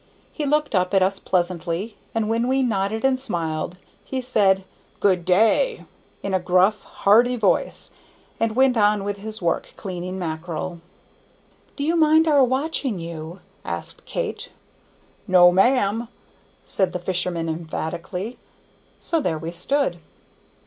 [0.33, 4.63] He looked up at us pleasantly, and when we nodded and smiled, he said
[4.99, 5.85] "Good day"
[6.23, 7.91] in a gruff, hearty voice,
[8.39, 10.81] and went on with his work, cleaning mackerel.
[11.75, 14.49] "Do you mind our watching you?" asked Kate.
[15.27, 16.07] "No, ma'am!"
[16.65, 18.39] said the fisherman emphatically.
[18.99, 19.99] So there we stood.